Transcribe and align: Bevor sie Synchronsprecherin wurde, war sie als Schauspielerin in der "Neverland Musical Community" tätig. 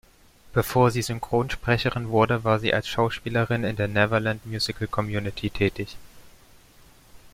Bevor 0.51 0.89
sie 0.89 1.03
Synchronsprecherin 1.03 2.09
wurde, 2.09 2.43
war 2.43 2.57
sie 2.59 2.73
als 2.73 2.87
Schauspielerin 2.87 3.63
in 3.63 3.75
der 3.75 3.87
"Neverland 3.87 4.43
Musical 4.47 4.87
Community" 4.87 5.51
tätig. 5.51 5.95